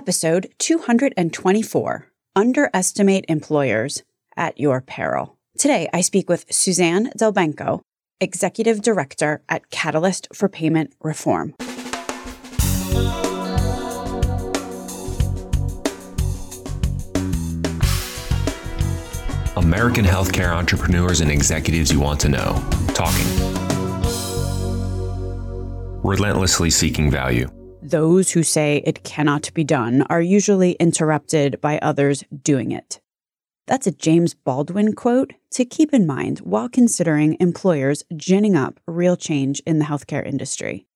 [0.00, 4.02] Episode 224 Underestimate Employers
[4.34, 5.36] at Your Peril.
[5.58, 7.82] Today, I speak with Suzanne Delbanco,
[8.18, 11.54] Executive Director at Catalyst for Payment Reform.
[19.58, 22.64] American healthcare entrepreneurs and executives you want to know.
[22.94, 23.26] Talking.
[26.02, 27.50] Relentlessly seeking value.
[27.90, 33.00] Those who say it cannot be done are usually interrupted by others doing it.
[33.66, 39.16] That's a James Baldwin quote to keep in mind while considering employers ginning up real
[39.16, 40.86] change in the healthcare industry.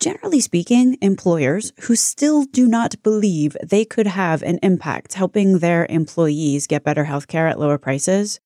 [0.00, 5.86] Generally speaking, employers who still do not believe they could have an impact helping their
[5.88, 8.40] employees get better healthcare at lower prices,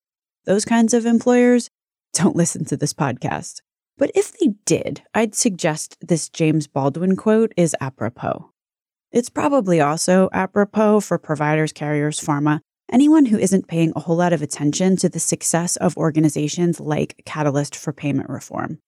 [0.44, 1.70] those kinds of employers
[2.12, 3.62] don't listen to this podcast.
[4.00, 8.50] But if they did, I'd suggest this James Baldwin quote is apropos.
[9.12, 14.32] It's probably also apropos for providers, carriers, pharma, anyone who isn't paying a whole lot
[14.32, 18.78] of attention to the success of organizations like Catalyst for Payment Reform.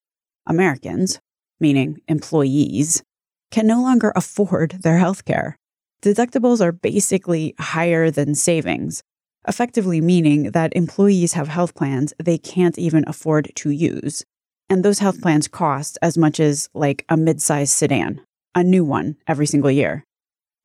[0.47, 1.21] Americans,
[1.61, 3.03] meaning employees,
[3.51, 5.59] can no longer afford their health care.
[6.03, 9.03] Deductibles are basically higher than savings,
[9.47, 14.25] effectively meaning that employees have health plans they can't even afford to use.
[14.73, 18.23] And those health plans cost as much as like a mid sized sedan,
[18.55, 20.03] a new one every single year.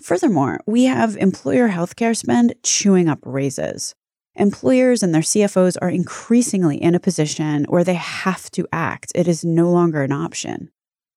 [0.02, 3.96] Furthermore, we have employer healthcare spend chewing up raises.
[4.36, 9.12] Employers and their CFOs are increasingly in a position where they have to act.
[9.14, 10.72] It is no longer an option.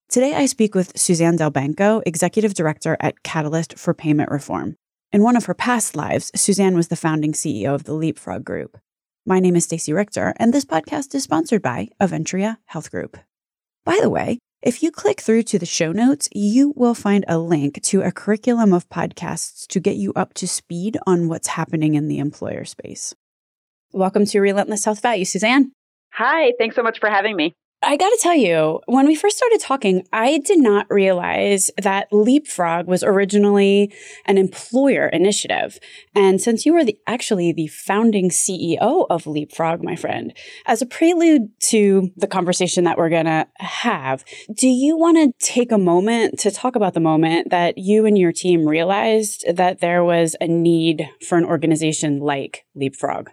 [0.08, 4.74] Today, I speak with Suzanne Delbanco, Executive Director at Catalyst for Payment Reform.
[5.12, 8.78] In one of her past lives, Suzanne was the founding CEO of the Leapfrog Group.
[9.26, 13.18] My name is Stacey Richter, and this podcast is sponsored by Aventria Health Group.
[13.84, 17.38] By the way, if you click through to the show notes, you will find a
[17.38, 21.96] link to a curriculum of podcasts to get you up to speed on what's happening
[21.96, 23.14] in the employer space.
[23.92, 25.72] Welcome to Relentless Health Value, Suzanne.
[26.14, 27.54] Hi, thanks so much for having me.
[27.82, 32.08] I got to tell you, when we first started talking, I did not realize that
[32.12, 33.90] Leapfrog was originally
[34.26, 35.78] an employer initiative.
[36.14, 40.36] And since you were the, actually the founding CEO of Leapfrog, my friend,
[40.66, 45.46] as a prelude to the conversation that we're going to have, do you want to
[45.46, 49.80] take a moment to talk about the moment that you and your team realized that
[49.80, 53.30] there was a need for an organization like Leapfrog?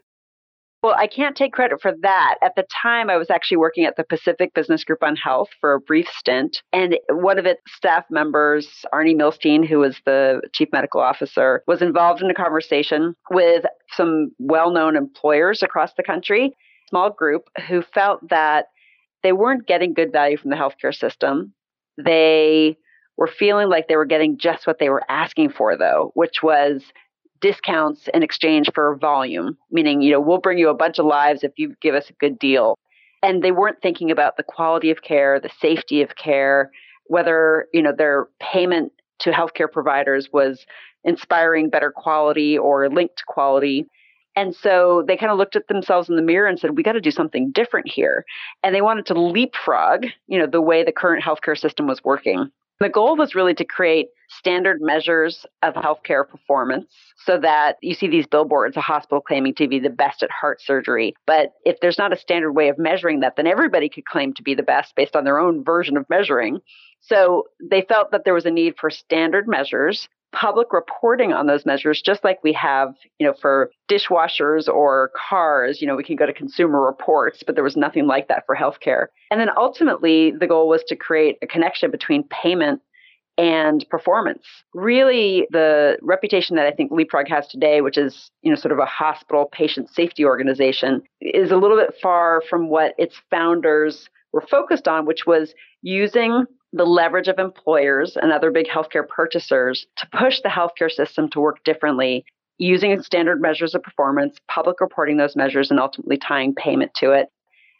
[0.84, 2.36] Well, I can't take credit for that.
[2.44, 5.74] At the time, I was actually working at the Pacific Business Group on Health for
[5.74, 6.62] a brief stint.
[6.72, 11.82] And one of its staff members, Arnie Milstein, who was the chief medical officer, was
[11.82, 16.56] involved in a conversation with some well known employers across the country,
[16.90, 18.68] small group, who felt that
[19.24, 21.54] they weren't getting good value from the healthcare system.
[21.98, 22.78] They
[23.18, 26.84] were feeling like they were getting just what they were asking for, though, which was
[27.42, 31.44] discounts in exchange for volume, meaning, you know, we'll bring you a bunch of lives
[31.44, 32.78] if you give us a good deal.
[33.24, 36.72] And they weren't thinking about the quality of care, the safety of care,
[37.06, 40.66] whether, you know, their payment to healthcare providers was
[41.04, 43.88] inspiring better quality or linked quality.
[44.36, 46.92] And so they kind of looked at themselves in the mirror and said, we got
[46.92, 48.24] to do something different here.
[48.64, 52.52] And they wanted to leapfrog, you know, the way the current healthcare system was working.
[52.80, 56.94] The goal was really to create standard measures of healthcare performance
[57.26, 60.62] so that you see these billboards, a hospital claiming to be the best at heart
[60.62, 61.16] surgery.
[61.26, 64.44] But if there's not a standard way of measuring that, then everybody could claim to
[64.44, 66.60] be the best based on their own version of measuring.
[67.00, 71.66] So they felt that there was a need for standard measures public reporting on those
[71.66, 76.16] measures just like we have you know for dishwashers or cars you know we can
[76.16, 80.32] go to consumer reports but there was nothing like that for healthcare and then ultimately
[80.32, 82.82] the goal was to create a connection between payment
[83.38, 84.44] and performance.
[84.74, 88.80] Really, the reputation that I think Leapfrog has today, which is you know sort of
[88.80, 94.42] a hospital patient safety organization, is a little bit far from what its founders were
[94.42, 100.08] focused on, which was using the leverage of employers and other big healthcare purchasers to
[100.12, 102.26] push the healthcare system to work differently
[102.58, 107.30] using standard measures of performance, public reporting those measures, and ultimately tying payment to it.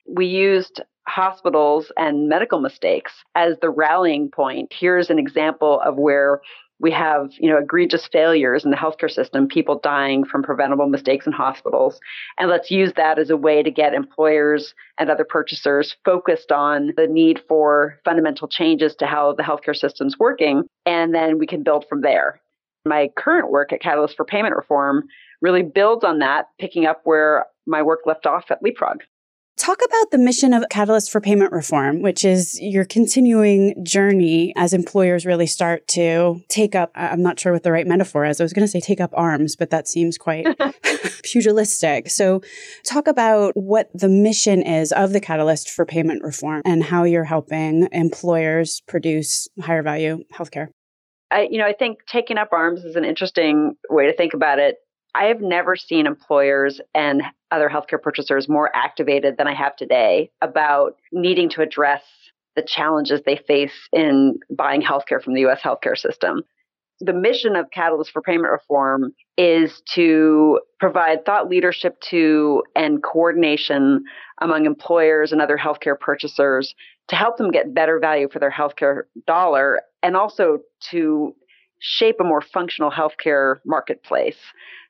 [0.08, 4.74] We used hospitals and medical mistakes as the rallying point.
[4.78, 6.42] Here's an example of where
[6.80, 11.26] we have, you know, egregious failures in the healthcare system, people dying from preventable mistakes
[11.26, 12.00] in hospitals.
[12.38, 16.94] And let's use that as a way to get employers and other purchasers focused on
[16.96, 20.64] the need for fundamental changes to how the healthcare system's working.
[20.86, 22.40] And then we can build from there.
[22.86, 25.08] My current work at Catalyst for Payment Reform
[25.42, 29.02] really builds on that, picking up where my work left off at Leapfrog.
[29.58, 34.72] Talk about the mission of Catalyst for Payment Reform, which is your continuing journey as
[34.72, 38.40] employers really start to take up, I'm not sure what the right metaphor is.
[38.40, 40.46] I was going to say take up arms, but that seems quite
[41.24, 42.12] pugilistic.
[42.12, 42.42] So,
[42.84, 47.24] talk about what the mission is of the Catalyst for Payment Reform and how you're
[47.24, 50.68] helping employers produce higher value healthcare.
[51.32, 54.60] I, you know, I think taking up arms is an interesting way to think about
[54.60, 54.76] it.
[55.18, 60.30] I have never seen employers and other healthcare purchasers more activated than I have today
[60.42, 62.04] about needing to address
[62.56, 66.44] the challenges they face in buying healthcare from the US healthcare system.
[67.00, 74.04] The mission of Catalyst for Payment Reform is to provide thought leadership to and coordination
[74.40, 76.76] among employers and other healthcare purchasers
[77.08, 80.60] to help them get better value for their healthcare dollar and also
[80.92, 81.34] to
[81.80, 84.38] shape a more functional healthcare marketplace.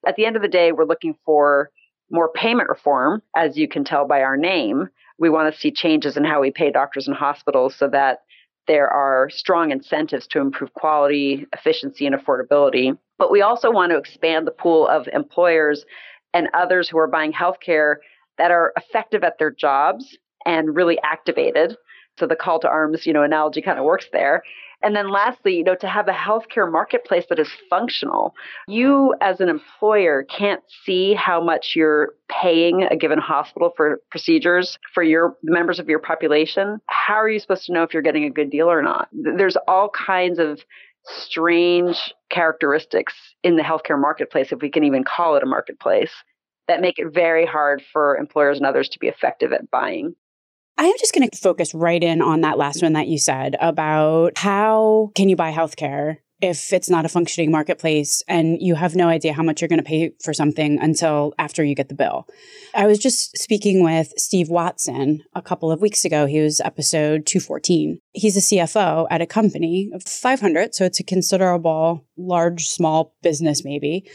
[0.05, 1.71] At the end of the day, we're looking for
[2.09, 4.87] more payment reform, as you can tell by our name.
[5.19, 8.19] We want to see changes in how we pay doctors and hospitals so that
[8.67, 12.97] there are strong incentives to improve quality, efficiency, and affordability.
[13.17, 15.85] But we also want to expand the pool of employers
[16.33, 17.95] and others who are buying healthcare
[18.37, 21.75] that are effective at their jobs and really activated.
[22.19, 24.43] So the call to arms, you know, analogy kind of works there.
[24.83, 28.35] And then lastly, you know, to have a healthcare marketplace that is functional.
[28.67, 34.77] You as an employer can't see how much you're paying a given hospital for procedures
[34.93, 36.79] for your members of your population.
[36.87, 39.09] How are you supposed to know if you're getting a good deal or not?
[39.11, 40.59] There's all kinds of
[41.05, 43.13] strange characteristics
[43.43, 46.11] in the healthcare marketplace, if we can even call it a marketplace,
[46.67, 50.15] that make it very hard for employers and others to be effective at buying.
[50.79, 53.55] I am just going to focus right in on that last one that you said
[53.59, 58.95] about how can you buy healthcare if it's not a functioning marketplace and you have
[58.95, 61.95] no idea how much you're going to pay for something until after you get the
[61.95, 62.27] bill.
[62.75, 66.27] I was just speaking with Steve Watson a couple of weeks ago.
[66.27, 67.99] He was episode 214.
[68.13, 73.63] He's a CFO at a company of 500, so it's a considerable large small business
[73.63, 74.07] maybe.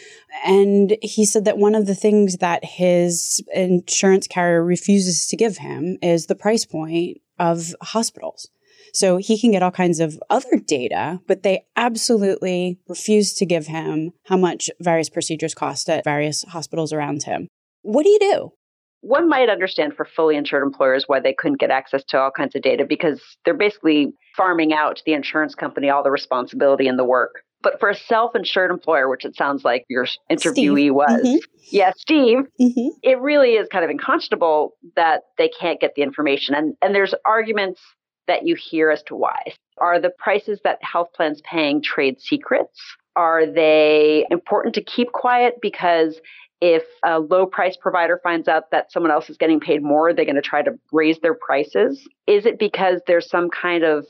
[0.45, 5.59] And he said that one of the things that his insurance carrier refuses to give
[5.59, 8.49] him is the price point of hospitals.
[8.93, 13.67] So he can get all kinds of other data, but they absolutely refuse to give
[13.67, 17.49] him how much various procedures cost at various hospitals around him.
[17.83, 18.53] What do you do?
[19.01, 22.55] One might understand for fully insured employers why they couldn't get access to all kinds
[22.55, 26.99] of data because they're basically farming out to the insurance company all the responsibility and
[26.99, 27.43] the work.
[27.63, 30.95] But for a self insured employer, which it sounds like your interviewee Steve.
[30.95, 31.37] was, mm-hmm.
[31.71, 32.89] yeah, Steve, mm-hmm.
[33.03, 36.55] it really is kind of unconscionable that they can't get the information.
[36.55, 37.81] And, and there's arguments
[38.27, 39.41] that you hear as to why.
[39.79, 42.81] Are the prices that health plans paying trade secrets?
[43.17, 46.21] Are they important to keep quiet because
[46.61, 50.25] if a low price provider finds out that someone else is getting paid more, they're
[50.25, 52.07] going to try to raise their prices?
[52.27, 54.07] Is it because there's some kind of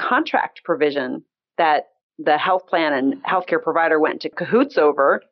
[0.00, 1.24] contract provision
[1.58, 1.88] that
[2.18, 5.22] the health plan and healthcare provider went to cahoots over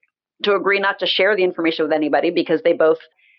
[0.43, 2.99] to agree not to share the information with anybody because they both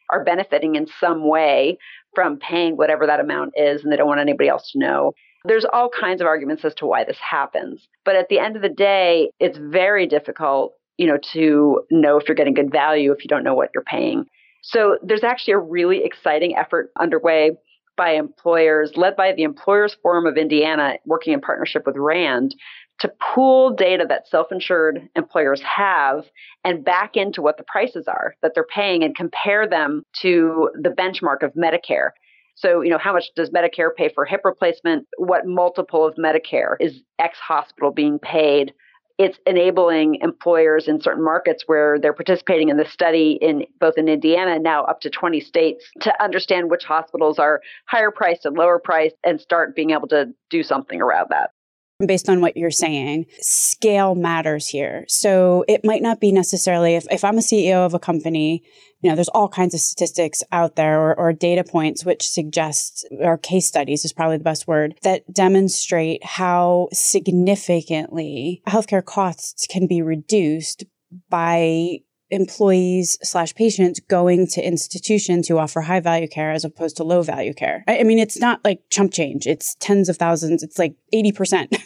[0.09, 1.77] are benefiting in some way
[2.13, 5.13] from paying whatever that amount is and they don't want anybody else to know.
[5.43, 7.87] There's all kinds of arguments as to why this happens.
[8.03, 12.27] But at the end of the day, it's very difficult, you know, to know if
[12.27, 14.25] you're getting good value if you don't know what you're paying.
[14.63, 17.51] So there's actually a really exciting effort underway
[17.95, 22.55] by employers, led by the Employers Forum of Indiana, working in partnership with RAND,
[22.99, 26.25] to pool data that self insured employers have
[26.63, 30.89] and back into what the prices are that they're paying and compare them to the
[30.89, 32.11] benchmark of Medicare.
[32.55, 35.07] So, you know, how much does Medicare pay for hip replacement?
[35.17, 38.73] What multiple of Medicare is X hospital being paid?
[39.17, 44.09] It's enabling employers in certain markets where they're participating in the study in both in
[44.09, 48.57] Indiana and now up to 20 states to understand which hospitals are higher priced and
[48.57, 51.51] lower priced and start being able to do something around that
[51.99, 55.05] based on what you're saying, scale matters here.
[55.07, 58.63] So it might not be necessarily if, if I'm a CEO of a company,
[59.01, 63.07] you know, there's all kinds of statistics out there or, or data points which suggest,
[63.19, 69.87] or case studies is probably the best word, that demonstrate how significantly healthcare costs can
[69.87, 70.83] be reduced
[71.29, 71.99] by
[72.31, 77.21] employees slash patients going to institutions who offer high value care as opposed to low
[77.21, 77.83] value care.
[77.87, 79.45] I, I mean, it's not like chump change.
[79.45, 80.63] It's tens of thousands.
[80.63, 81.77] It's like 80%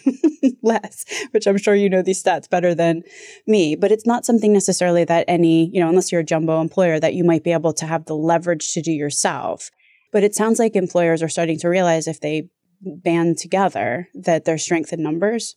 [0.63, 3.03] less, which I'm sure you know these stats better than
[3.47, 6.99] me, but it's not something necessarily that any, you know, unless you're a jumbo employer
[6.99, 9.69] that you might be able to have the leverage to do yourself.
[10.11, 12.49] But it sounds like employers are starting to realize if they
[12.81, 15.55] band together that there's strength in numbers.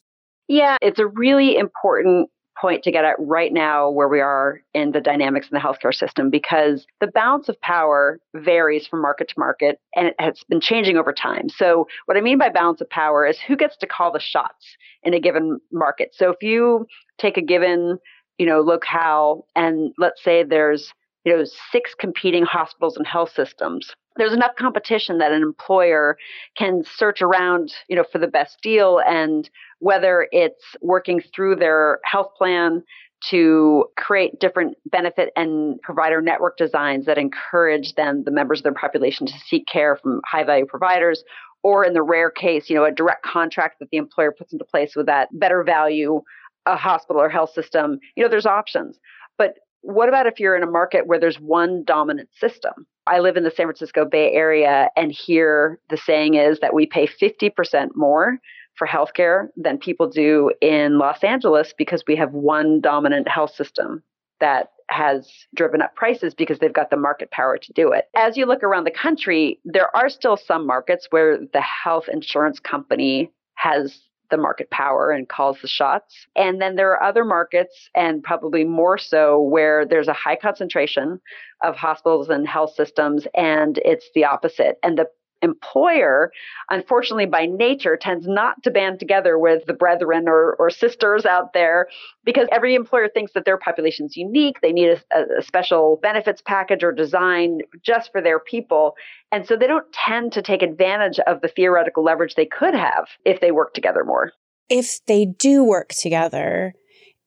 [0.48, 2.28] Yeah, it's a really important
[2.62, 5.92] point to get at right now where we are in the dynamics in the healthcare
[5.92, 10.60] system because the balance of power varies from market to market and it has been
[10.60, 11.48] changing over time.
[11.48, 14.76] So, what I mean by balance of power is who gets to call the shots
[15.02, 16.14] in a given market.
[16.14, 16.86] So, if you
[17.18, 17.98] take a given,
[18.38, 23.92] you know, locale and let's say there's you know six competing hospitals and health systems
[24.16, 26.16] there's enough competition that an employer
[26.56, 29.48] can search around, you know, for the best deal and
[29.82, 32.84] whether it's working through their health plan
[33.30, 38.74] to create different benefit and provider network designs that encourage them, the members of their
[38.74, 41.24] population, to seek care from high value providers,
[41.64, 44.64] or in the rare case, you know, a direct contract that the employer puts into
[44.64, 46.22] place with that better value
[46.66, 47.98] a hospital or health system.
[48.14, 49.00] You know, there's options.
[49.36, 52.86] But what about if you're in a market where there's one dominant system?
[53.08, 56.86] I live in the San Francisco Bay Area, and here the saying is that we
[56.86, 58.38] pay 50% more
[58.74, 64.02] for healthcare than people do in Los Angeles because we have one dominant health system
[64.40, 68.06] that has driven up prices because they've got the market power to do it.
[68.16, 72.60] As you look around the country, there are still some markets where the health insurance
[72.60, 74.00] company has
[74.32, 76.26] the market power and calls the shots.
[76.34, 81.20] And then there are other markets, and probably more so, where there's a high concentration
[81.62, 84.78] of hospitals and health systems, and it's the opposite.
[84.82, 85.06] And the
[85.42, 86.32] employer,
[86.70, 91.52] unfortunately, by nature, tends not to band together with the brethren or, or sisters out
[91.52, 91.88] there
[92.24, 94.60] because every employer thinks that their population is unique.
[94.60, 98.94] They need a, a special benefits package or design just for their people.
[99.30, 103.08] And so they don't tend to take advantage of the theoretical leverage they could have
[103.24, 104.32] if they work together more.
[104.68, 106.74] If they do work together,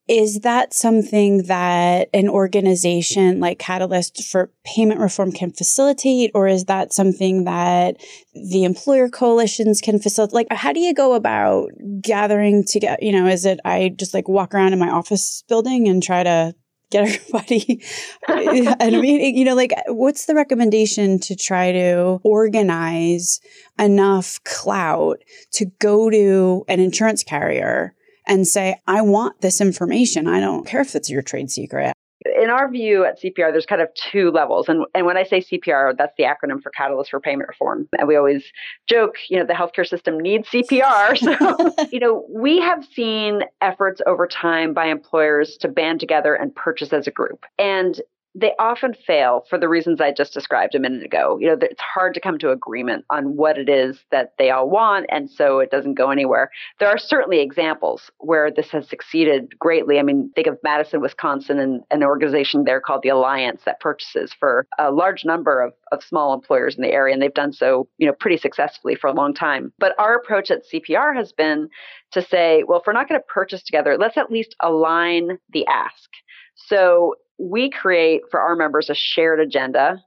[0.07, 6.65] is that something that an organization like Catalyst for Payment Reform can facilitate, or is
[6.65, 7.97] that something that
[8.33, 10.33] the employer coalitions can facilitate?
[10.33, 11.71] Like, how do you go about
[12.01, 12.97] gathering together?
[13.01, 16.23] You know, is it I just like walk around in my office building and try
[16.23, 16.53] to
[16.91, 17.83] get everybody
[18.27, 23.39] and I mean, you know, like what's the recommendation to try to organize
[23.79, 25.17] enough clout
[25.53, 27.95] to go to an insurance carrier
[28.27, 30.27] and say, I want this information.
[30.27, 31.93] I don't care if it's your trade secret.
[32.41, 34.67] In our view at CPR, there's kind of two levels.
[34.67, 37.87] And, and when I say CPR, that's the acronym for Catalyst for Payment Reform.
[37.99, 38.43] And we always
[38.89, 41.17] joke, you know, the healthcare system needs CPR.
[41.19, 46.55] So, you know, we have seen efforts over time by employers to band together and
[46.55, 47.45] purchase as a group.
[47.59, 48.01] And
[48.35, 51.37] they often fail for the reasons I just described a minute ago.
[51.39, 54.69] You know, it's hard to come to agreement on what it is that they all
[54.69, 56.51] want, and so it doesn't go anywhere.
[56.79, 59.99] There are certainly examples where this has succeeded greatly.
[59.99, 64.33] I mean, think of Madison, Wisconsin, and an organization there called the Alliance that purchases
[64.37, 67.87] for a large number of, of small employers in the area, and they've done so,
[67.97, 69.71] you know, pretty successfully for a long time.
[69.79, 71.69] But our approach at CPR has been
[72.11, 75.65] to say, well, if we're not going to purchase together, let's at least align the
[75.67, 76.09] ask.
[76.55, 80.01] So we create for our members a shared agenda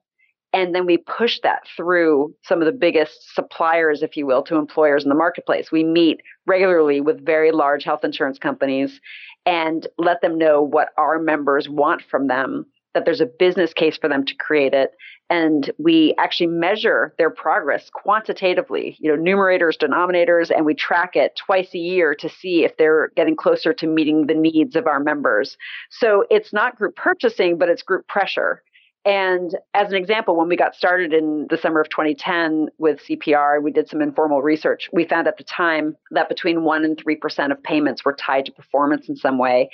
[0.52, 4.56] and then we push that through some of the biggest suppliers if you will to
[4.56, 5.70] employers in the marketplace.
[5.70, 9.00] We meet regularly with very large health insurance companies
[9.44, 12.64] and let them know what our members want from them
[12.94, 14.92] that there's a business case for them to create it.
[15.30, 21.36] And we actually measure their progress quantitatively you know numerators denominators and we track it
[21.36, 25.00] twice a year to see if they're getting closer to meeting the needs of our
[25.00, 25.58] members.
[25.90, 28.62] So it's not group purchasing but it's group pressure
[29.04, 33.62] and as an example, when we got started in the summer of 2010 with CPR,
[33.62, 34.90] we did some informal research.
[34.92, 38.52] We found at the time that between 1% and 3% of payments were tied to
[38.52, 39.70] performance in some way.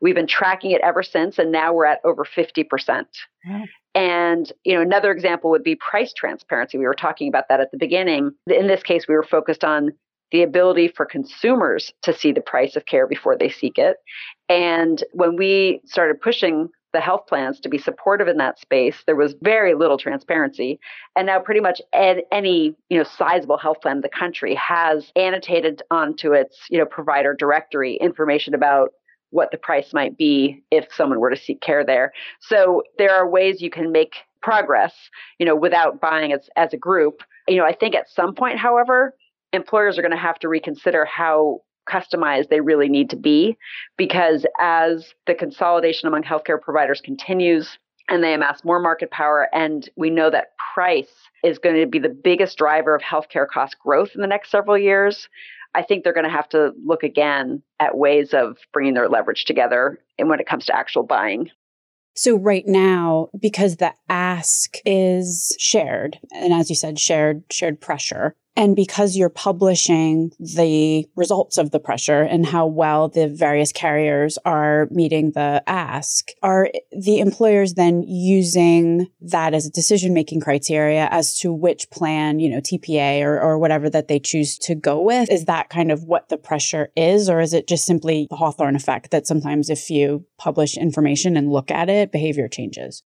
[0.00, 3.06] We've been tracking it ever since, and now we're at over 50%.
[3.94, 6.78] And you know, another example would be price transparency.
[6.78, 8.30] We were talking about that at the beginning.
[8.46, 9.92] In this case, we were focused on
[10.30, 13.96] the ability for consumers to see the price of care before they seek it.
[14.48, 19.16] And when we started pushing the health plans to be supportive in that space, there
[19.16, 20.80] was very little transparency.
[21.16, 25.82] And now pretty much any, you know, sizable health plan in the country has annotated
[25.90, 28.90] onto its, you know, provider directory information about
[29.30, 32.12] what the price might be if someone were to seek care there.
[32.40, 34.94] So there are ways you can make progress,
[35.38, 37.22] you know, without buying as, as a group.
[37.46, 39.14] You know, I think at some point, however,
[39.52, 43.56] employers are going to have to reconsider how customized they really need to be
[43.96, 47.78] because as the consolidation among healthcare providers continues
[48.08, 51.12] and they amass more market power and we know that price
[51.44, 54.78] is going to be the biggest driver of healthcare cost growth in the next several
[54.78, 55.28] years
[55.74, 59.44] I think they're going to have to look again at ways of bringing their leverage
[59.44, 61.50] together and when it comes to actual buying.
[62.14, 68.34] So right now, because the ask is shared, and as you said, shared shared pressure,
[68.58, 74.36] And because you're publishing the results of the pressure and how well the various carriers
[74.44, 81.06] are meeting the ask, are the employers then using that as a decision making criteria
[81.12, 85.00] as to which plan, you know, TPA or, or whatever that they choose to go
[85.00, 85.30] with?
[85.30, 87.30] Is that kind of what the pressure is?
[87.30, 91.52] Or is it just simply the Hawthorne effect that sometimes if you publish information and
[91.52, 93.04] look at it, behavior changes?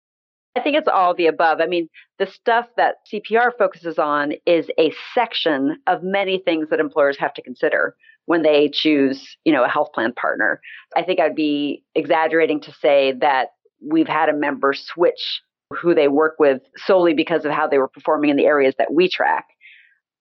[0.56, 1.60] I think it's all the above.
[1.60, 6.80] I mean, the stuff that CPR focuses on is a section of many things that
[6.80, 7.94] employers have to consider
[8.24, 10.60] when they choose, you know, a health plan partner.
[10.96, 13.48] I think I'd be exaggerating to say that
[13.86, 17.88] we've had a member switch who they work with solely because of how they were
[17.88, 19.44] performing in the areas that we track.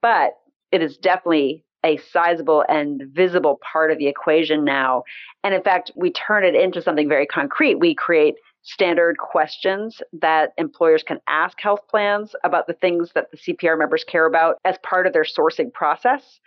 [0.02, 0.32] But
[0.72, 5.04] it is definitely a sizable and visible part of the equation now.
[5.44, 7.76] And in fact, we turn it into something very concrete.
[7.76, 13.38] We create standard questions that employers can ask health plans about the things that the
[13.38, 16.40] CPR members care about as part of their sourcing process.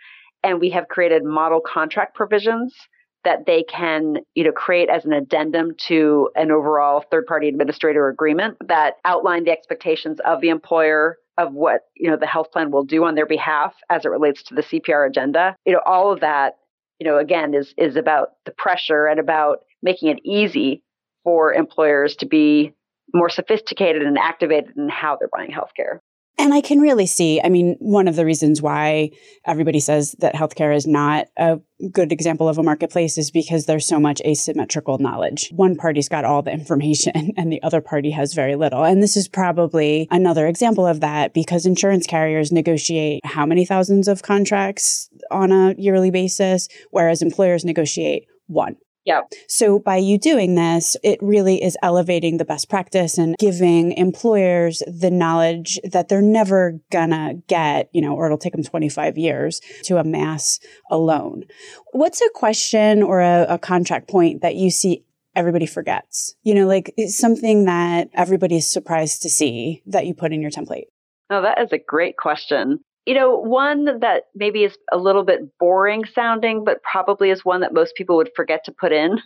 [0.43, 2.75] And we have created model contract provisions
[3.23, 8.07] that they can you know create as an addendum to an overall third party administrator
[8.07, 12.71] agreement that outline the expectations of the employer of what you know the health plan
[12.71, 16.13] will do on their behalf as it relates to the CPR agenda you know all
[16.13, 16.59] of that
[16.99, 20.81] you know again is is about the pressure and about making it easy
[21.29, 22.73] for employers to be
[23.13, 25.99] more sophisticated and activated in how they're buying healthcare.
[26.39, 29.11] And I can really see, I mean, one of the reasons why
[29.45, 31.59] everybody says that healthcare is not a
[31.91, 35.51] good example of a marketplace is because there's so much asymmetrical knowledge.
[35.53, 38.83] One party's got all the information and the other party has very little.
[38.83, 44.07] And this is probably another example of that because insurance carriers negotiate how many thousands
[44.07, 48.77] of contracts on a yearly basis, whereas employers negotiate one.
[49.09, 49.21] Yeah.
[49.47, 54.83] So by you doing this, it really is elevating the best practice and giving employers
[54.85, 59.61] the knowledge that they're never gonna get, you know, or it'll take them 25 years
[59.85, 60.59] to amass
[60.91, 61.45] alone.
[61.91, 65.03] What's a question or a, a contract point that you see
[65.35, 66.35] everybody forgets?
[66.43, 70.85] You know, like something that everybody's surprised to see that you put in your template?
[71.31, 72.81] Oh, that is a great question.
[73.09, 77.61] You know, one that maybe is a little bit boring sounding, but probably is one
[77.61, 79.17] that most people would forget to put in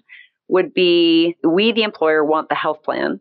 [0.47, 3.19] would be we, the employer, want the health plan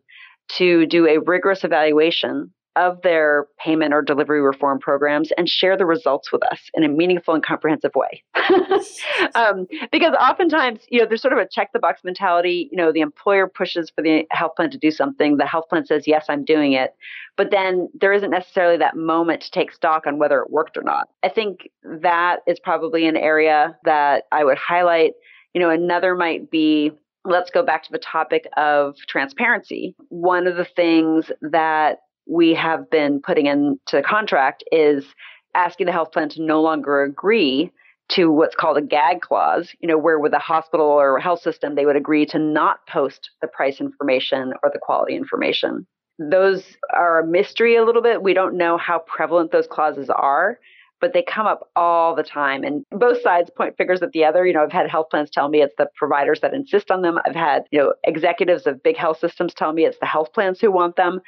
[0.53, 5.85] to do a rigorous evaluation of their payment or delivery reform programs and share the
[5.85, 8.23] results with us in a meaningful and comprehensive way.
[9.35, 12.69] um, because oftentimes, you know, there's sort of a check the box mentality.
[12.71, 15.37] You know, the employer pushes for the health plan to do something.
[15.37, 16.95] The health plan says, yes, I'm doing it.
[17.37, 20.83] But then there isn't necessarily that moment to take stock on whether it worked or
[20.83, 21.09] not.
[21.23, 25.13] I think that is probably an area that I would highlight.
[25.53, 26.91] You know, another might be
[27.25, 29.95] let's go back to the topic of transparency.
[30.09, 35.05] One of the things that we have been putting into the contract is
[35.55, 37.71] asking the health plan to no longer agree
[38.09, 41.41] to what's called a gag clause, you know, where with a hospital or a health
[41.41, 45.87] system, they would agree to not post the price information or the quality information.
[46.19, 48.21] Those are a mystery a little bit.
[48.21, 50.59] We don't know how prevalent those clauses are,
[51.01, 52.63] but they come up all the time.
[52.63, 54.45] And both sides point fingers at the other.
[54.45, 57.17] You know, I've had health plans tell me it's the providers that insist on them.
[57.25, 60.59] I've had, you know, executives of big health systems tell me it's the health plans
[60.59, 61.19] who want them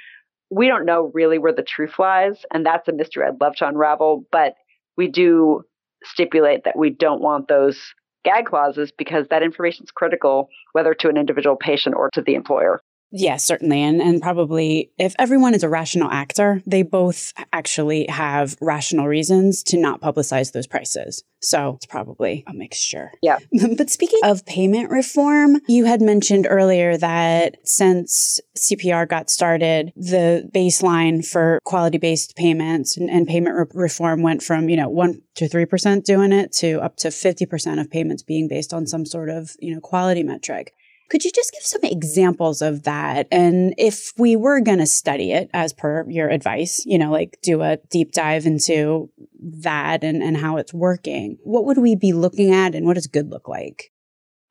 [0.49, 3.67] we don't know really where the truth lies, and that's a mystery I'd love to
[3.67, 4.25] unravel.
[4.31, 4.53] But
[4.97, 5.63] we do
[6.03, 7.79] stipulate that we don't want those
[8.23, 12.35] gag clauses because that information is critical, whether to an individual patient or to the
[12.35, 12.81] employer.
[13.11, 13.81] Yes, certainly.
[13.81, 19.63] And, and probably if everyone is a rational actor, they both actually have rational reasons
[19.63, 21.23] to not publicize those prices.
[21.41, 23.11] So it's probably a mixture.
[23.21, 23.37] Yeah.
[23.77, 30.49] but speaking of payment reform, you had mentioned earlier that since CPR got started, the
[30.53, 35.21] baseline for quality based payments and, and payment re- reform went from, you know, 1
[35.35, 39.29] to 3% doing it to up to 50% of payments being based on some sort
[39.29, 40.73] of, you know, quality metric.
[41.09, 43.27] Could you just give some examples of that?
[43.31, 47.37] And if we were going to study it as per your advice, you know, like
[47.43, 52.11] do a deep dive into that and, and how it's working, what would we be
[52.11, 53.91] looking at and what does good look like?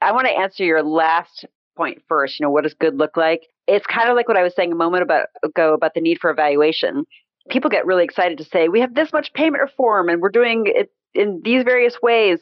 [0.01, 1.45] I want to answer your last
[1.77, 2.39] point first.
[2.39, 3.43] You know, what does good look like?
[3.67, 6.21] It's kind of like what I was saying a moment about, ago about the need
[6.21, 7.05] for evaluation.
[7.51, 10.65] People get really excited to say, we have this much payment reform and we're doing
[10.67, 12.39] it in these various ways.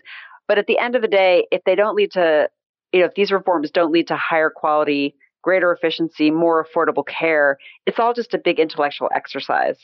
[0.48, 2.48] But at the end of the day, if they don't lead to
[2.92, 7.58] you know, if these reforms don't lead to higher quality, greater efficiency, more affordable care,
[7.86, 9.76] it's all just a big intellectual exercise.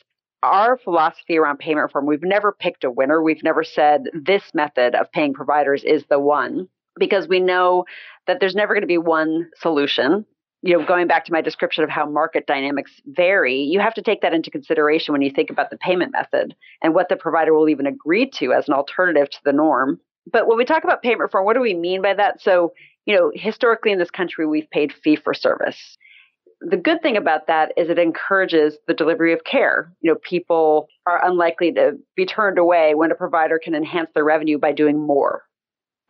[0.43, 3.21] Our philosophy around payment reform, we've never picked a winner.
[3.23, 6.69] We've never said this method of paying providers is the one
[6.99, 7.85] because we know
[8.27, 10.25] that there's never going to be one solution.
[10.63, 14.03] you know, going back to my description of how market dynamics vary, you have to
[14.03, 17.55] take that into consideration when you think about the payment method and what the provider
[17.55, 20.01] will even agree to as an alternative to the norm.
[20.31, 22.43] But when we talk about payment reform, what do we mean by that?
[22.43, 22.73] So,
[23.09, 25.97] you know, historically in this country, we've paid fee for service.
[26.61, 29.91] The good thing about that is it encourages the delivery of care.
[30.03, 34.25] You know, people are unlikely to be turned away when a provider can enhance their
[34.25, 35.45] revenue by doing more.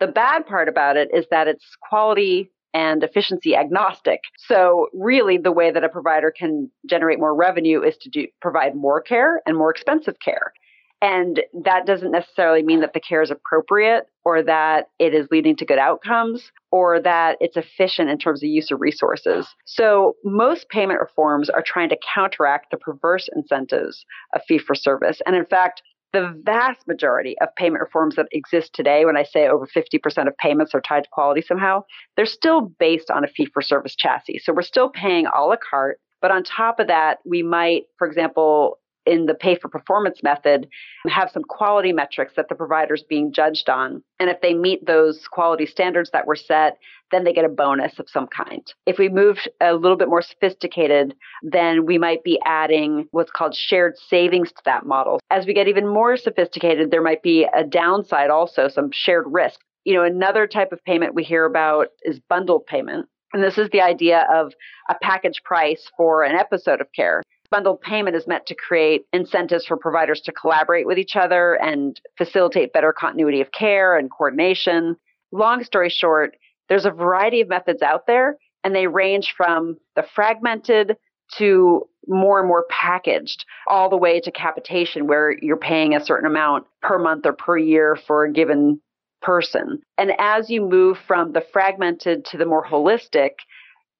[0.01, 4.21] The bad part about it is that it's quality and efficiency agnostic.
[4.37, 8.75] So really the way that a provider can generate more revenue is to do, provide
[8.75, 10.53] more care and more expensive care.
[11.01, 15.55] And that doesn't necessarily mean that the care is appropriate or that it is leading
[15.57, 19.47] to good outcomes or that it's efficient in terms of use of resources.
[19.65, 25.21] So most payment reforms are trying to counteract the perverse incentives of fee for service.
[25.25, 25.83] And in fact,
[26.13, 30.37] the vast majority of payment reforms that exist today, when I say over 50% of
[30.39, 31.85] payments are tied to quality somehow,
[32.17, 34.41] they're still based on a fee for service chassis.
[34.43, 36.01] So we're still paying a la carte.
[36.21, 40.69] But on top of that, we might, for example, in the pay for performance method
[41.09, 44.03] have some quality metrics that the provider is being judged on.
[44.21, 46.79] And if they meet those quality standards that were set,
[47.11, 48.63] then they get a bonus of some kind.
[48.87, 53.55] If we move a little bit more sophisticated, then we might be adding what's called
[53.55, 55.19] shared savings to that model.
[55.31, 59.59] As we get even more sophisticated, there might be a downside also, some shared risk.
[59.85, 63.07] You know, another type of payment we hear about is bundled payment.
[63.33, 64.53] And this is the idea of
[64.89, 67.23] a package price for an episode of care.
[67.51, 71.99] Bundled payment is meant to create incentives for providers to collaborate with each other and
[72.19, 74.97] facilitate better continuity of care and coordination.
[75.33, 76.37] Long story short,
[76.69, 80.97] there's a variety of methods out there, and they range from the fragmented
[81.37, 86.27] to more and more packaged, all the way to capitation, where you're paying a certain
[86.27, 88.81] amount per month or per year for a given
[89.21, 89.81] person.
[89.97, 93.33] And as you move from the fragmented to the more holistic,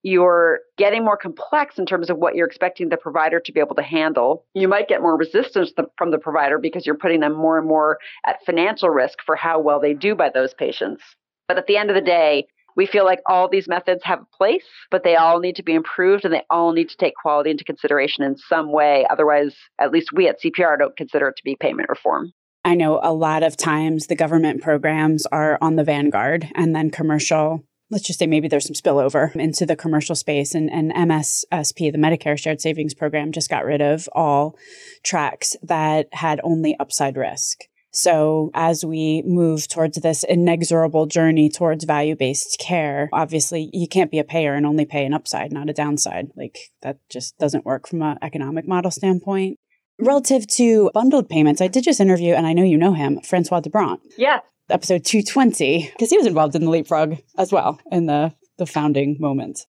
[0.03, 3.75] you're getting more complex in terms of what you're expecting the provider to be able
[3.75, 4.45] to handle.
[4.55, 7.99] You might get more resistance from the provider because you're putting them more and more
[8.27, 11.03] at financial risk for how well they do by those patients.
[11.49, 14.37] But at the end of the day, we feel like all these methods have a
[14.37, 17.51] place, but they all need to be improved and they all need to take quality
[17.51, 19.05] into consideration in some way.
[19.11, 22.33] Otherwise, at least we at CPR don't consider it to be payment reform.
[22.65, 26.91] I know a lot of times the government programs are on the vanguard and then
[26.91, 31.93] commercial let's just say maybe there's some spillover into the commercial space and, and MSSP,
[31.93, 34.57] the Medicare Shared Savings Program, just got rid of all
[35.03, 37.61] tracks that had only upside risk.
[37.91, 44.19] So as we move towards this inexorable journey towards value-based care, obviously you can't be
[44.19, 46.29] a payer and only pay an upside, not a downside.
[46.37, 49.59] Like that just doesn't work from an economic model standpoint.
[49.99, 53.61] Relative to bundled payments, I did just interview, and I know you know him, Francois
[53.61, 54.15] de Brantes.
[54.17, 58.67] Yes episode 220 because he was involved in the leapfrog as well in the the
[58.67, 59.67] founding moment.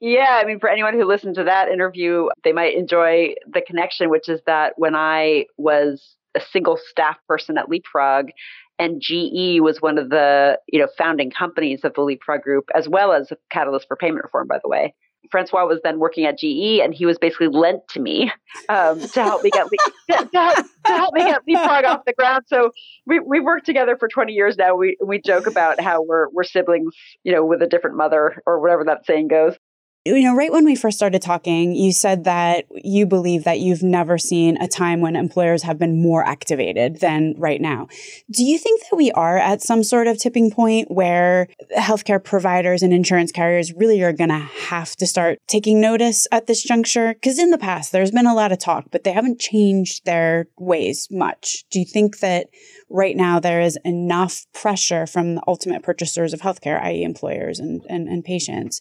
[0.00, 4.10] Yeah, I mean, for anyone who listened to that interview, they might enjoy the connection,
[4.10, 8.30] which is that when I was a single staff person at Leapfrog,
[8.78, 12.88] and GE was one of the you know founding companies of the Leapfrog Group, as
[12.88, 14.94] well as Catalyst for Payment Reform, by the way.
[15.30, 18.30] Francois was then working at GE, and he was basically lent to me
[18.68, 19.66] um, to help me get
[20.10, 22.44] to, help, to help me get leapfrog off the ground.
[22.46, 22.70] So
[23.06, 24.74] we we worked together for 20 years now.
[24.74, 28.60] We we joke about how we're we're siblings, you know, with a different mother or
[28.60, 29.56] whatever that saying goes
[30.04, 33.84] you know, right when we first started talking, you said that you believe that you've
[33.84, 37.86] never seen a time when employers have been more activated than right now.
[38.30, 42.82] Do you think that we are at some sort of tipping point where healthcare providers
[42.82, 47.14] and insurance carriers really are going to have to start taking notice at this juncture?
[47.14, 50.46] Because in the past, there's been a lot of talk, but they haven't changed their
[50.58, 51.64] ways much.
[51.70, 52.48] Do you think that
[52.90, 57.82] right now there is enough pressure from the ultimate purchasers of healthcare, i.e., employers and,
[57.88, 58.80] and, and patients,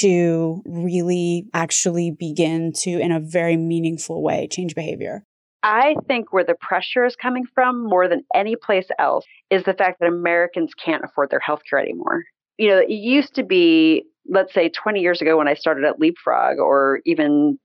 [0.00, 5.24] to really actually begin to, in a very meaningful way, change behavior?
[5.62, 9.74] I think where the pressure is coming from more than any place else is the
[9.74, 12.24] fact that Americans can't afford their health care anymore.
[12.58, 16.00] You know, it used to be, let's say 20 years ago when I started at
[16.00, 17.58] Leapfrog, or even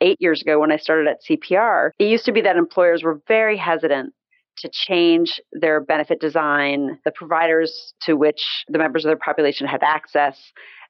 [0.00, 3.20] eight years ago when I started at CPR, it used to be that employers were
[3.26, 4.14] very hesitant
[4.58, 9.82] to change their benefit design, the providers to which the members of their population had
[9.82, 10.38] access,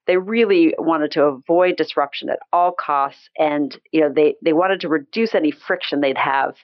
[0.07, 4.81] they really wanted to avoid disruption at all costs and you know they they wanted
[4.81, 6.55] to reduce any friction they'd have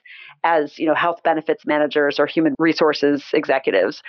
[0.43, 4.01] as you know health benefits managers or human resources executives.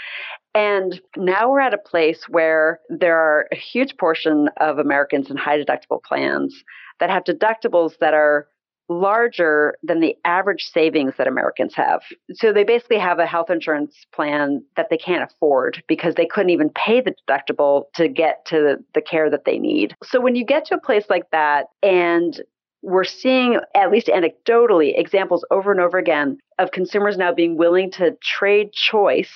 [0.54, 5.36] And now we're at a place where there are a huge portion of Americans in
[5.36, 6.64] high deductible plans
[7.00, 8.48] that have deductibles that are
[8.88, 12.02] larger than the average savings that Americans have.
[12.32, 16.50] So they basically have a health insurance plan that they can't afford because they couldn't
[16.50, 19.94] even pay the deductible to get to the care that they need.
[20.04, 22.40] So when you get to a place like that and
[22.82, 27.90] we're seeing, at least anecdotally, examples over and over again of consumers now being willing
[27.92, 29.34] to trade choice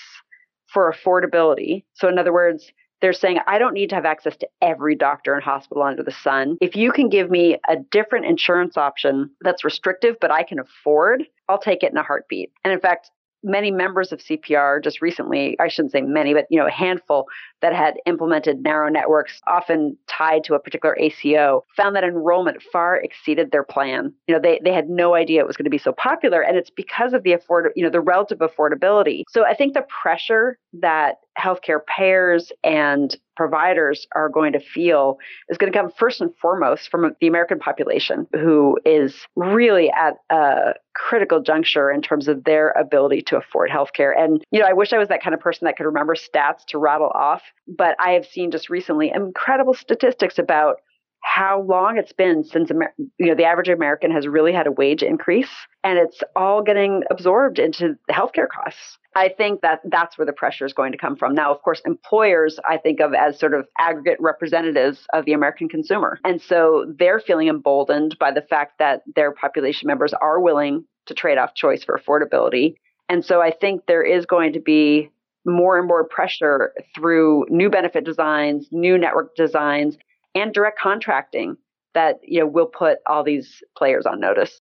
[0.72, 1.84] for affordability.
[1.94, 5.34] So, in other words, they're saying, I don't need to have access to every doctor
[5.34, 6.56] and hospital under the sun.
[6.60, 11.24] If you can give me a different insurance option that's restrictive, but I can afford,
[11.48, 12.52] I'll take it in a heartbeat.
[12.64, 13.10] And in fact,
[13.42, 17.26] many members of CPR just recently, I shouldn't say many, but you know, a handful
[17.60, 22.96] that had implemented narrow networks, often tied to a particular ACO, found that enrollment far
[22.96, 24.12] exceeded their plan.
[24.26, 26.42] You know, they, they had no idea it was going to be so popular.
[26.42, 29.24] And it's because of the afford, you know, the relative affordability.
[29.28, 35.18] So I think the pressure that healthcare payers and providers are going to feel
[35.48, 40.14] is going to come first and foremost from the American population, who is really at
[40.30, 44.12] a critical juncture in terms of their ability to afford healthcare.
[44.16, 46.64] And, you know, I wish I was that kind of person that could remember stats
[46.68, 50.80] to rattle off, but I have seen just recently incredible statistics about
[51.22, 55.02] how long it's been since you know the average American has really had a wage
[55.02, 55.50] increase,
[55.82, 58.98] and it's all getting absorbed into the healthcare costs.
[59.14, 61.34] I think that that's where the pressure is going to come from.
[61.34, 65.68] Now, of course, employers I think of as sort of aggregate representatives of the American
[65.68, 70.84] consumer, and so they're feeling emboldened by the fact that their population members are willing
[71.06, 72.74] to trade off choice for affordability.
[73.08, 75.10] And so I think there is going to be
[75.44, 79.96] more and more pressure through new benefit designs, new network designs
[80.34, 81.56] and direct contracting
[81.94, 84.58] that you know will put all these players on notice.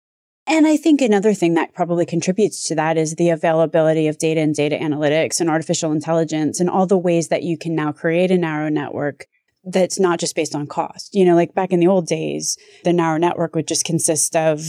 [0.50, 4.40] And I think another thing that probably contributes to that is the availability of data
[4.40, 8.32] and data analytics and artificial intelligence and all the ways that you can now create
[8.32, 9.26] a narrow network
[9.66, 11.14] that's not just based on cost.
[11.14, 14.62] You know, like back in the old days, the narrow network would just consist of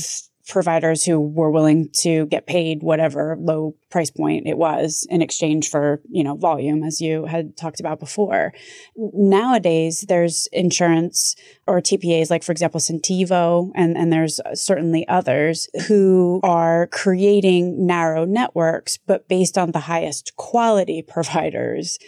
[0.49, 5.69] providers who were willing to get paid whatever low price point it was in exchange
[5.69, 8.53] for, you know, volume, as you had talked about before.
[8.97, 16.41] Nowadays, there's insurance or TPAs, like, for example, Centivo, and, and there's certainly others who
[16.43, 21.99] are creating narrow networks, but based on the highest quality providers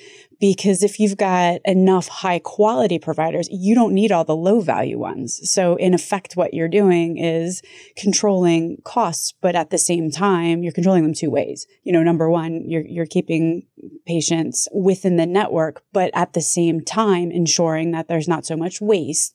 [0.40, 4.98] because if you've got enough high quality providers, you don't need all the low value
[4.98, 5.38] ones.
[5.50, 7.62] So in effect, what you're doing is
[7.96, 11.66] controlling costs, but at the same time, you're controlling them two ways.
[11.82, 13.66] You know, number one, you're, you're keeping
[14.06, 18.80] patients within the network, but at the same time, ensuring that there's not so much
[18.80, 19.34] waste.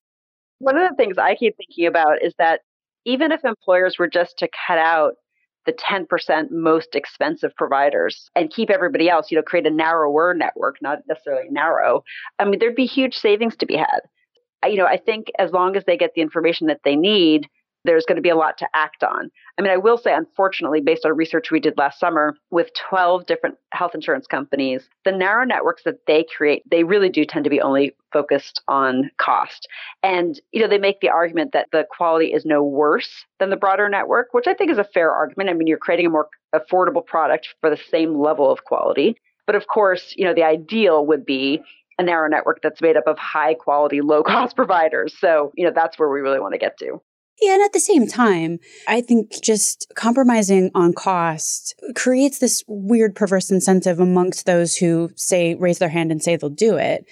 [0.58, 2.62] One of the things I keep thinking about is that
[3.06, 5.14] even if employers were just to cut out
[5.66, 10.78] the 10% most expensive providers and keep everybody else, you know, create a narrower network,
[10.82, 12.04] not necessarily narrow.
[12.40, 14.02] I mean, there'd be huge savings to be had.
[14.66, 17.48] You know, I think as long as they get the information that they need,
[17.86, 19.30] there's going to be a lot to act on.
[19.58, 23.26] I mean, I will say, unfortunately, based on research we did last summer with 12
[23.26, 27.50] different health insurance companies, the narrow networks that they create, they really do tend to
[27.50, 29.68] be only focused on cost.
[30.04, 33.58] And, you know, they make the argument that the quality is no worse than the
[33.58, 35.50] broader network, which I think is a fair argument.
[35.50, 39.18] I mean, you're creating a more affordable product for the same level of quality.
[39.46, 41.62] But of course, you know, the ideal would be
[41.98, 45.16] a narrow network that's made up of high quality, low cost providers.
[45.20, 47.02] So, you know, that's where we really want to get to.
[47.42, 53.14] Yeah, and at the same time, I think just compromising on cost creates this weird
[53.14, 57.06] perverse incentive amongst those who say, raise their hand and say they'll do it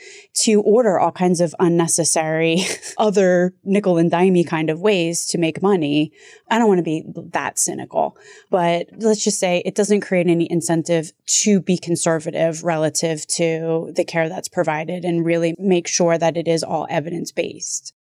[0.44, 2.60] to order all kinds of unnecessary
[2.98, 6.14] other nickel and dimey kind of ways to make money.
[6.50, 8.16] I don't want to be that cynical,
[8.50, 14.06] but let's just say it doesn't create any incentive to be conservative relative to the
[14.06, 17.94] care that's provided and really make sure that it is all evidence based.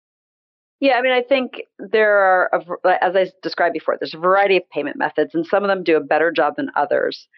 [0.83, 2.51] Yeah, I mean, I think there are,
[2.85, 5.85] a, as I described before, there's a variety of payment methods, and some of them
[5.85, 7.29] do a better job than others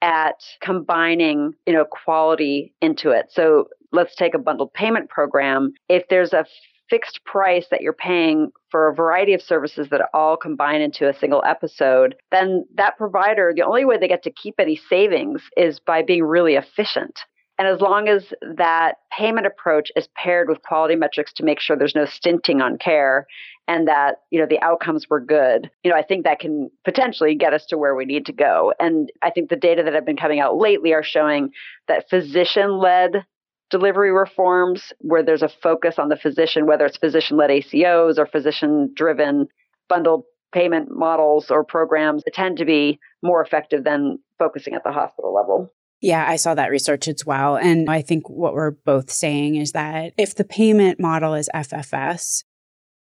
[0.00, 3.26] at combining, you know, quality into it.
[3.28, 5.74] So let's take a bundled payment program.
[5.90, 6.46] If there's a
[6.88, 11.12] fixed price that you're paying for a variety of services that all combine into a
[11.12, 15.78] single episode, then that provider, the only way they get to keep any savings is
[15.78, 17.20] by being really efficient.
[17.58, 21.76] And as long as that payment approach is paired with quality metrics to make sure
[21.76, 23.26] there's no stinting on care
[23.68, 27.34] and that, you know, the outcomes were good, you know, I think that can potentially
[27.34, 28.74] get us to where we need to go.
[28.80, 31.50] And I think the data that have been coming out lately are showing
[31.86, 33.24] that physician led
[33.70, 38.26] delivery reforms where there's a focus on the physician, whether it's physician led ACOs or
[38.26, 39.46] physician driven
[39.88, 45.32] bundled payment models or programs, tend to be more effective than focusing at the hospital
[45.34, 45.72] level.
[46.04, 47.56] Yeah, I saw that research as well.
[47.56, 52.44] And I think what we're both saying is that if the payment model is FFS,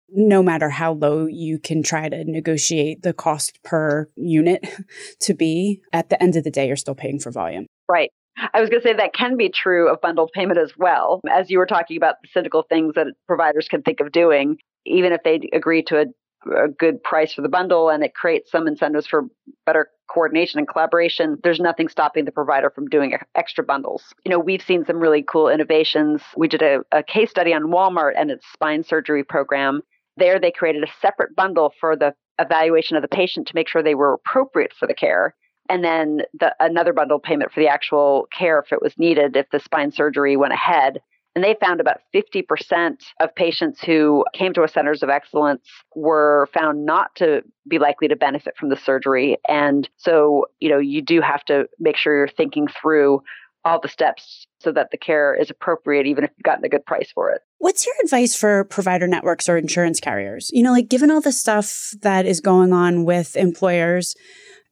[0.09, 4.63] no matter how low you can try to negotiate the cost per unit
[5.21, 7.65] to be, at the end of the day, you're still paying for volume.
[7.89, 8.11] Right.
[8.53, 11.21] I was going to say that can be true of bundled payment as well.
[11.27, 15.11] As you were talking about the cynical things that providers can think of doing, even
[15.11, 16.05] if they agree to a
[16.53, 19.23] a good price for the bundle and it creates some incentives for
[19.65, 24.13] better coordination and collaboration, there's nothing stopping the provider from doing extra bundles.
[24.23, 26.21] You know, we've seen some really cool innovations.
[26.35, 29.81] We did a, a case study on Walmart and its spine surgery program.
[30.17, 33.81] There, they created a separate bundle for the evaluation of the patient to make sure
[33.81, 35.35] they were appropriate for the care.
[35.69, 39.49] And then the, another bundle payment for the actual care if it was needed, if
[39.51, 40.99] the spine surgery went ahead.
[41.35, 46.47] And they found about 50% of patients who came to a centers of excellence were
[46.53, 49.37] found not to be likely to benefit from the surgery.
[49.47, 53.21] And so, you know, you do have to make sure you're thinking through
[53.65, 56.85] all the steps so that the care is appropriate, even if you've gotten a good
[56.85, 57.41] price for it.
[57.57, 60.51] What's your advice for provider networks or insurance carriers?
[60.53, 64.15] You know, like given all the stuff that is going on with employers,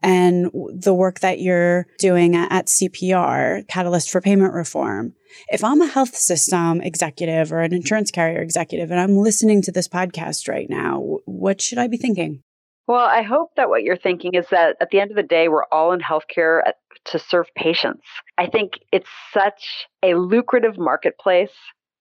[0.03, 5.13] and the work that you're doing at CPR, Catalyst for Payment Reform.
[5.47, 9.71] If I'm a health system executive or an insurance carrier executive and I'm listening to
[9.71, 12.43] this podcast right now, what should I be thinking?
[12.85, 15.47] Well, I hope that what you're thinking is that at the end of the day,
[15.47, 16.61] we're all in healthcare
[17.05, 18.03] to serve patients.
[18.37, 21.53] I think it's such a lucrative marketplace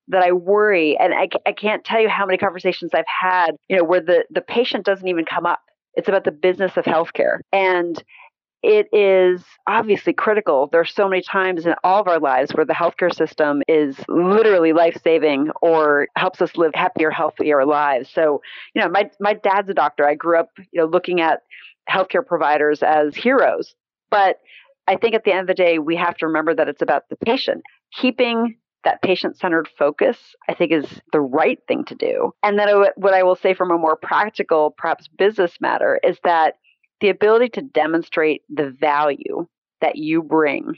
[0.08, 3.76] that I worry, and I, I can't tell you how many conversations I've had, you
[3.76, 5.60] know, where the, the patient doesn't even come up.
[5.94, 7.40] It's about the business of healthcare.
[7.52, 8.02] And
[8.62, 10.68] it is obviously critical.
[10.70, 13.96] There are so many times in all of our lives where the healthcare system is
[14.08, 18.08] literally life saving or helps us live happier, healthier lives.
[18.10, 18.40] So,
[18.74, 20.06] you know, my, my dad's a doctor.
[20.06, 21.40] I grew up, you know, looking at
[21.90, 23.74] healthcare providers as heroes.
[24.10, 24.38] But
[24.86, 27.08] I think at the end of the day, we have to remember that it's about
[27.10, 27.62] the patient.
[28.00, 30.16] Keeping that patient centered focus,
[30.48, 32.32] I think, is the right thing to do.
[32.42, 36.54] And then what I will say from a more practical, perhaps business matter, is that
[37.00, 39.46] the ability to demonstrate the value
[39.80, 40.74] that you bring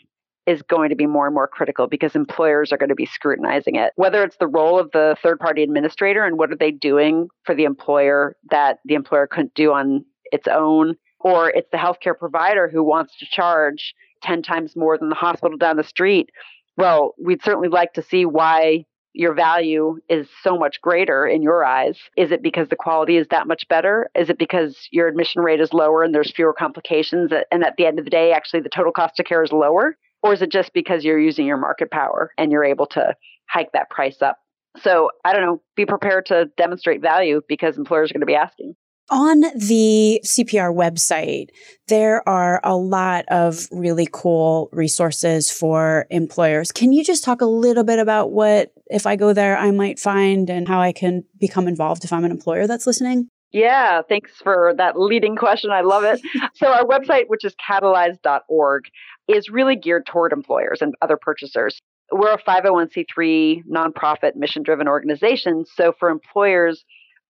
[0.46, 3.76] is going to be more and more critical because employers are going to be scrutinizing
[3.76, 3.92] it.
[3.96, 7.54] Whether it's the role of the third party administrator and what are they doing for
[7.54, 12.68] the employer that the employer couldn't do on its own, or it's the healthcare provider
[12.68, 16.28] who wants to charge 10 times more than the hospital down the street
[16.76, 18.84] well, we'd certainly like to see why
[19.14, 21.96] your value is so much greater in your eyes?
[22.16, 24.10] Is it because the quality is that much better?
[24.14, 27.32] Is it because your admission rate is lower and there's fewer complications?
[27.52, 29.96] And at the end of the day, actually, the total cost of care is lower?
[30.22, 33.14] Or is it just because you're using your market power and you're able to
[33.48, 34.38] hike that price up?
[34.80, 38.34] So I don't know, be prepared to demonstrate value because employers are going to be
[38.34, 38.74] asking.
[39.10, 41.48] On the CPR website,
[41.88, 46.72] there are a lot of really cool resources for employers.
[46.72, 49.98] Can you just talk a little bit about what, if I go there, I might
[49.98, 53.28] find and how I can become involved if I'm an employer that's listening?
[53.52, 55.70] Yeah, thanks for that leading question.
[55.70, 56.20] I love it.
[56.54, 58.84] so, our website, which is catalyze.org,
[59.28, 61.78] is really geared toward employers and other purchasers.
[62.10, 65.66] We're a 501c3 nonprofit mission driven organization.
[65.66, 66.84] So, for employers,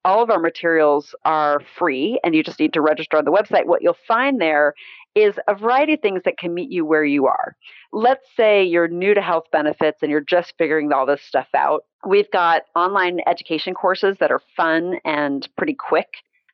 [0.04, 3.66] all of our materials are free and you just need to register on the website.
[3.66, 4.74] What you'll find there
[5.14, 7.56] is a variety of things that can meet you where you are.
[7.92, 11.84] Let's say you're new to health benefits and you're just figuring all this stuff out.
[12.06, 16.08] We've got online education courses that are fun and pretty quick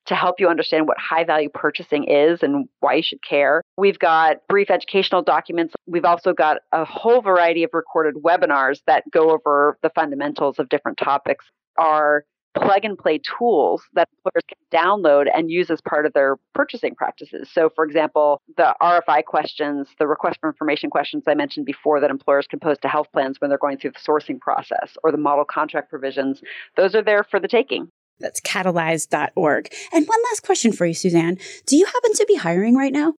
[0.06, 3.62] to help you understand what high value purchasing is and why you should care.
[3.76, 5.74] We've got brief educational documents.
[5.86, 10.68] We've also got a whole variety of recorded webinars that go over the fundamentals of
[10.68, 11.44] different topics.
[11.78, 16.36] Our plug and play tools that employers can download and use as part of their
[16.54, 17.48] purchasing practices.
[17.52, 22.10] So, for example, the RFI questions, the request for information questions I mentioned before that
[22.10, 25.18] employers can pose to health plans when they're going through the sourcing process, or the
[25.18, 26.42] model contract provisions,
[26.76, 27.88] those are there for the taking.
[28.18, 29.72] That's catalyze.org.
[29.92, 31.38] And one last question for you, Suzanne.
[31.66, 33.14] Do you happen to be hiring right now?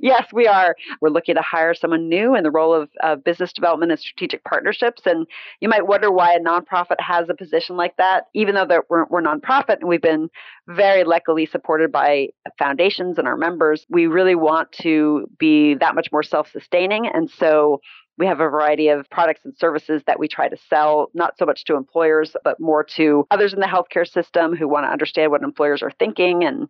[0.00, 0.74] Yes, we are.
[1.00, 5.02] We're looking to hire someone new in the role of business development and strategic partnerships.
[5.04, 5.26] And
[5.60, 9.22] you might wonder why a nonprofit has a position like that, even though we're, we're
[9.22, 10.28] nonprofit and we've been
[10.66, 13.84] very luckily supported by foundations and our members.
[13.90, 17.06] We really want to be that much more self sustaining.
[17.12, 17.80] And so
[18.18, 21.46] we have a variety of products and services that we try to sell, not so
[21.46, 25.30] much to employers, but more to others in the healthcare system who want to understand
[25.30, 26.68] what employers are thinking and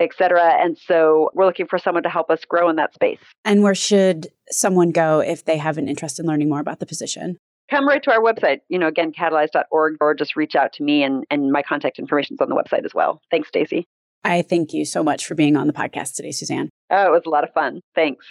[0.00, 0.62] et cetera.
[0.62, 3.20] And so we're looking for someone to help us grow in that space.
[3.44, 6.86] And where should someone go if they have an interest in learning more about the
[6.86, 7.38] position?
[7.70, 11.02] Come right to our website, you know, again, catalyze.org, or just reach out to me
[11.02, 13.22] and, and my contact information is on the website as well.
[13.30, 13.86] Thanks, Stacey.
[14.22, 16.68] I thank you so much for being on the podcast today, Suzanne.
[16.90, 17.80] Oh, it was a lot of fun.
[17.94, 18.26] Thanks.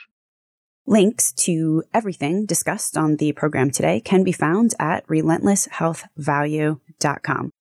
[0.86, 7.52] Links to everything discussed on the program today can be found at relentlesshealthvalue.com.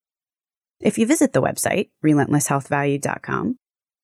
[0.81, 3.57] If you visit the website, relentlesshealthvalue.com,